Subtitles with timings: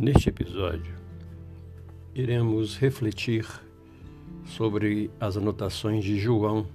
[0.00, 0.94] Neste episódio,
[2.14, 3.46] iremos refletir
[4.46, 6.66] sobre as anotações de João,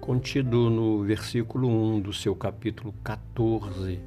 [0.00, 3.98] contido no versículo 1 do seu capítulo 14,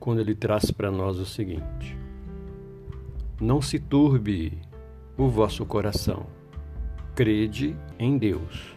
[0.00, 1.94] quando ele traz para nós o seguinte:
[3.38, 4.58] Não se turbe
[5.18, 6.24] o vosso coração,
[7.14, 8.74] crede em Deus,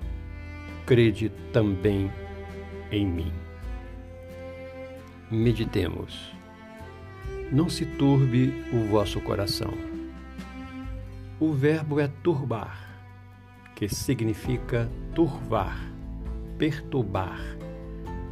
[0.86, 2.12] crede também
[2.92, 3.32] em mim.
[5.32, 6.36] Meditemos.
[7.52, 9.74] Não se turbe o vosso coração.
[11.40, 12.76] O verbo é turbar,
[13.76, 15.78] que significa turvar,
[16.58, 17.40] perturbar,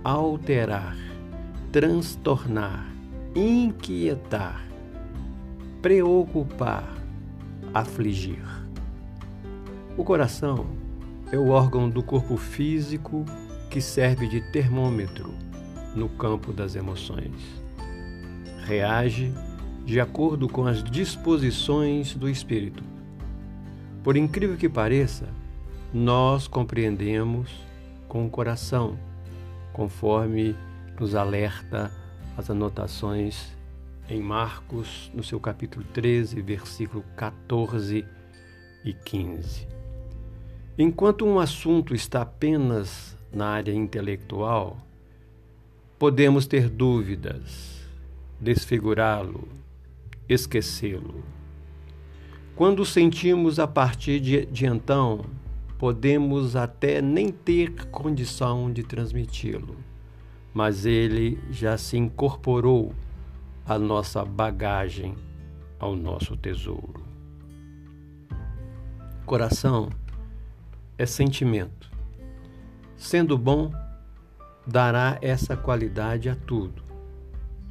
[0.04, 0.98] alterar,
[1.72, 2.92] transtornar,
[3.36, 4.66] inquietar,
[5.82, 6.92] preocupar,
[7.74, 8.44] afligir.
[9.96, 10.66] O coração
[11.32, 13.26] é o órgão do corpo físico
[13.70, 15.34] que serve de termômetro
[15.96, 17.63] no campo das emoções.
[18.66, 19.34] Reage
[19.86, 22.84] de acordo com as disposições do espírito.
[24.04, 25.28] Por incrível que pareça,
[25.94, 27.50] nós compreendemos
[28.08, 28.98] com o coração,
[29.74, 30.56] conforme
[31.00, 31.92] nos alerta
[32.38, 33.54] as anotações
[34.10, 38.06] em Marcos, no seu capítulo 13, versículo 14
[38.86, 39.68] e 15.
[40.78, 44.78] Enquanto um assunto está apenas na área intelectual,
[46.00, 47.83] podemos ter dúvidas,
[48.44, 49.48] desfigurá-lo,
[50.28, 51.24] esquecê-lo.
[52.56, 55.26] Quando sentimos a partir de, de então,
[55.80, 59.78] podemos até nem ter condição de transmiti-lo,
[60.54, 62.94] mas ele já se incorporou
[63.66, 65.16] à nossa bagagem,
[65.80, 67.02] ao nosso tesouro.
[69.26, 69.90] Coração
[70.98, 71.90] é sentimento.
[72.96, 73.72] Sendo bom,
[74.68, 76.93] dará essa qualidade a tudo.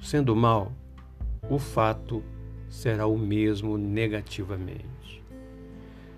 [0.02, 0.72] Sendo mal,
[1.48, 2.24] o fato
[2.68, 5.22] será o mesmo negativamente.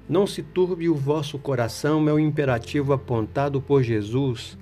[0.08, 4.56] Não se turbe o vosso coração, é o imperativo apontado por Jesus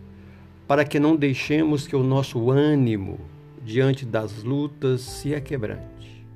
[0.67, 3.21] para que não deixemos que o nosso ânimo
[3.65, 6.27] diante das lutas se aquebrante.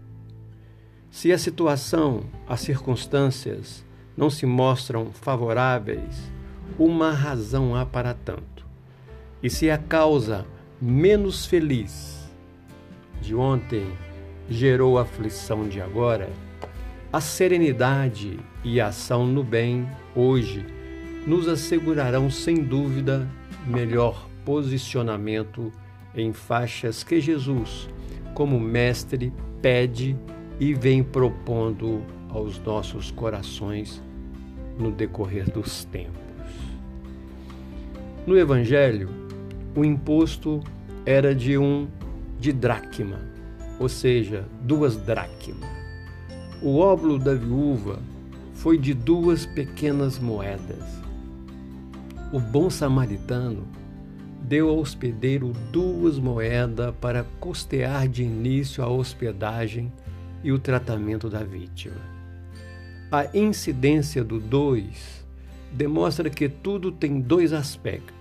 [1.11, 3.85] Se a situação, as circunstâncias
[4.17, 6.31] não se mostram favoráveis,
[6.79, 8.65] uma razão há para tanto.
[9.43, 10.47] E se a causa
[10.81, 12.26] menos feliz
[13.21, 13.87] de ontem
[14.49, 16.31] gerou a aflição de agora,
[17.13, 20.65] a serenidade e a ação no bem hoje
[21.27, 23.29] nos assegurarão sem dúvida
[23.67, 25.73] melhor posicionamento
[26.15, 27.89] em faixas que Jesus,
[28.35, 30.17] como mestre, pede
[30.61, 34.03] e vem propondo aos nossos corações
[34.79, 36.21] no decorrer dos tempos.
[38.27, 39.09] No Evangelho,
[39.75, 40.61] o imposto
[41.05, 41.89] era de um
[42.39, 43.21] de dracma,
[43.79, 45.69] ou seja, duas dracmas.
[46.63, 47.99] O óbolo da viúva
[48.55, 50.85] foi de duas pequenas moedas.
[52.33, 53.67] O bom samaritano
[54.43, 59.93] deu ao hospedeiro duas moedas para custear de início a hospedagem
[60.43, 62.01] e o tratamento da vítima.
[63.11, 65.25] A incidência do dois
[65.73, 68.17] demonstra que tudo tem dois aspectos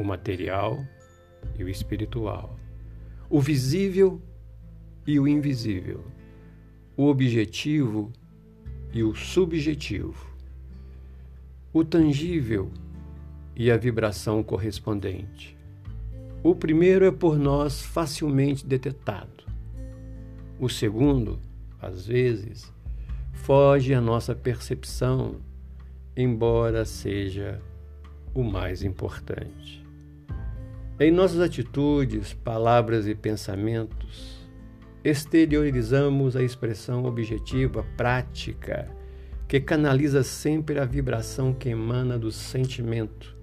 [0.00, 0.82] o material
[1.58, 2.56] e o espiritual,
[3.30, 4.20] o visível
[5.06, 6.04] e o invisível,
[6.96, 8.12] o objetivo
[8.92, 10.34] e o subjetivo,
[11.72, 12.72] o tangível
[13.54, 15.56] e a vibração correspondente.
[16.42, 19.44] O primeiro é por nós facilmente detectado.
[20.58, 21.38] O segundo,
[21.80, 22.72] às vezes,
[23.32, 25.36] foge à nossa percepção,
[26.16, 27.62] embora seja
[28.34, 29.88] o mais importante.
[31.02, 34.46] Em nossas atitudes, palavras e pensamentos,
[35.02, 38.94] exteriorizamos a expressão objetiva, prática,
[39.48, 43.34] que canaliza sempre a vibração que emana do sentimento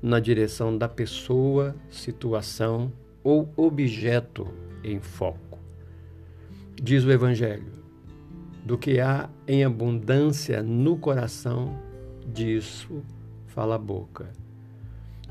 [0.00, 2.92] na direção da pessoa, situação
[3.24, 4.46] ou objeto
[4.84, 5.58] em foco.
[6.80, 7.72] Diz o Evangelho:
[8.64, 11.76] do que há em abundância no coração,
[12.32, 13.02] disso
[13.48, 14.30] fala a boca.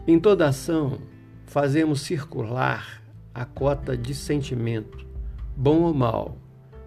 [0.06, 1.00] Em toda ação,
[1.50, 3.02] fazemos circular
[3.34, 5.04] a cota de sentimento,
[5.58, 6.38] bom ou mal,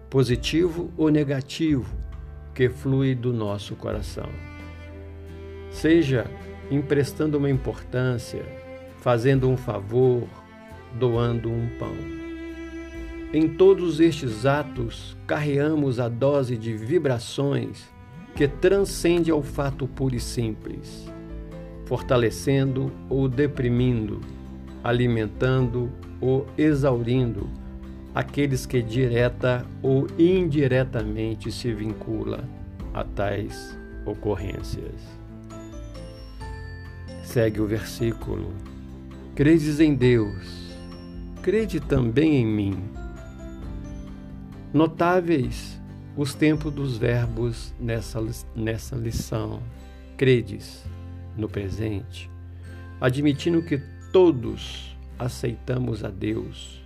[0.09, 1.93] positivo ou negativo,
[2.55, 4.29] que flui do nosso coração.
[5.69, 6.25] Seja
[6.71, 8.41] emprestando uma importância,
[9.01, 10.23] fazendo um favor,
[10.97, 11.95] doando um pão.
[13.33, 17.83] Em todos estes atos, carreamos a dose de vibrações
[18.33, 21.11] que transcende ao fato puro e simples
[21.85, 24.21] fortalecendo ou deprimindo,
[24.83, 25.89] alimentando
[26.19, 27.49] ou exaurindo,
[28.13, 32.43] aqueles que direta ou indiretamente se vincula
[32.93, 35.01] a tais ocorrências.
[37.23, 38.53] Segue o versículo.
[39.33, 40.75] Credes em Deus,
[41.41, 42.83] crede também em mim.
[44.71, 45.81] Notáveis
[46.15, 48.23] os tempos dos verbos nessa,
[48.55, 49.61] nessa lição.
[50.15, 50.83] Credes
[51.35, 52.29] no presente,
[53.01, 53.81] admitindo que
[54.13, 56.81] todos aceitamos a Deus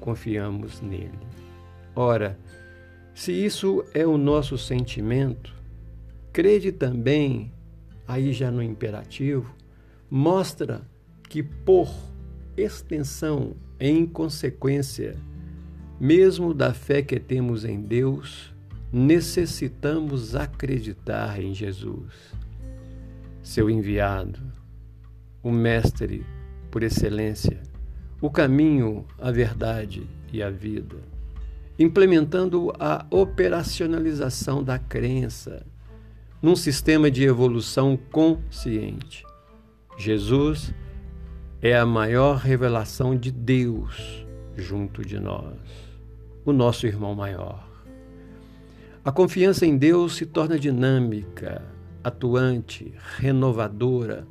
[0.00, 1.18] confiamos nele.
[1.96, 2.38] Ora,
[3.14, 5.54] se isso é o nosso sentimento,
[6.32, 7.52] crede também,
[8.06, 9.54] aí já no imperativo,
[10.10, 10.82] mostra
[11.30, 11.88] que por
[12.56, 15.16] extensão, em consequência,
[15.98, 18.52] mesmo da fé que temos em Deus,
[18.92, 22.34] necessitamos acreditar em Jesus,
[23.42, 24.40] seu enviado,
[25.42, 26.26] o Mestre
[26.74, 27.62] por excelência
[28.20, 30.96] o caminho, a verdade e a vida,
[31.78, 35.64] implementando a operacionalização da crença
[36.42, 39.24] num sistema de evolução consciente.
[39.96, 40.74] Jesus
[41.62, 45.54] é a maior revelação de Deus junto de nós,
[46.44, 47.68] o nosso irmão maior.
[49.04, 51.62] A confiança em Deus se torna dinâmica,
[52.02, 54.26] atuante, renovadora,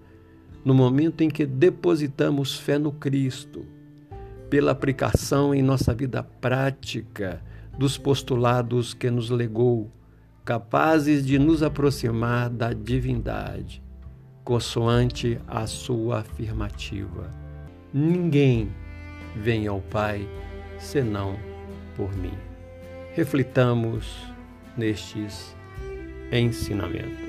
[0.64, 3.66] no momento em que depositamos fé no Cristo
[4.50, 7.42] pela aplicação em nossa vida prática
[7.78, 9.92] dos postulados que nos legou,
[10.46, 13.82] capazes de nos aproximar da divindade,
[14.44, 17.30] consoante a sua afirmativa:
[17.94, 18.70] Ninguém
[19.36, 20.28] vem ao Pai
[20.78, 21.36] senão
[21.96, 22.38] por mim.
[23.16, 24.34] Reflitamos
[24.78, 25.56] nestes
[26.32, 27.24] ensinamentos.